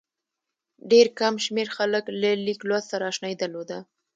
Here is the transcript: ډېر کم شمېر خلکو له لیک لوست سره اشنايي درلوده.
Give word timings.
ډېر 0.91 1.07
کم 1.19 1.33
شمېر 1.45 1.67
خلکو 1.77 2.11
له 2.21 2.29
لیک 2.45 2.59
لوست 2.69 2.87
سره 2.91 3.03
اشنايي 3.11 3.35
درلوده. 3.39 3.77